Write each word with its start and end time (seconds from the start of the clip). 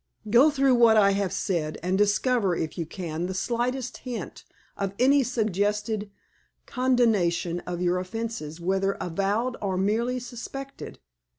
"Go 0.31 0.49
through 0.49 0.73
what 0.73 0.97
I 0.97 1.11
have 1.11 1.31
said, 1.31 1.77
and 1.83 1.95
discover, 1.95 2.55
if 2.55 2.75
you 2.75 2.87
can, 2.87 3.27
the 3.27 3.35
slightest 3.35 3.97
hint 3.97 4.43
of 4.75 4.95
any 4.97 5.21
suggested 5.21 6.09
condonation 6.65 7.59
of 7.67 7.83
your 7.83 7.99
offenses, 7.99 8.59
whether 8.59 8.93
avowed 8.99 9.57
or 9.61 9.77
merely 9.77 10.17
suspected. 10.17 10.97